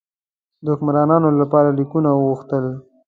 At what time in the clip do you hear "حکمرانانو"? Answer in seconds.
0.73-1.29